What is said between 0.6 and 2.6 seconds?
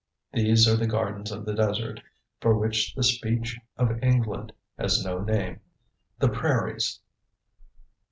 are the gardens of the desert, for